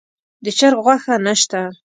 [0.43, 1.61] د چرګ غوښه نه شته.